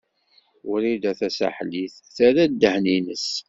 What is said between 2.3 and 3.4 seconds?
ddehn-nnes.